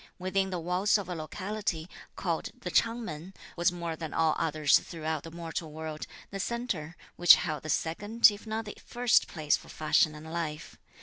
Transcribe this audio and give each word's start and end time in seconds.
Within 0.17 0.49
the 0.49 0.59
walls 0.59 0.97
a 0.97 1.03
locality, 1.03 1.87
called 2.15 2.49
the 2.59 2.71
Ch'ang 2.71 3.05
Men, 3.05 3.35
was 3.55 3.71
more 3.71 3.95
than 3.95 4.15
all 4.15 4.35
others 4.39 4.79
throughout 4.79 5.21
the 5.21 5.29
mortal 5.29 5.71
world, 5.71 6.07
the 6.31 6.39
centre, 6.39 6.97
which 7.17 7.35
held 7.35 7.61
the 7.61 7.69
second, 7.69 8.31
if 8.31 8.47
not 8.47 8.65
the 8.65 8.75
first 8.83 9.27
place 9.27 9.55
for 9.55 9.69
fashion 9.69 10.15
and 10.15 10.33
life. 10.33 10.79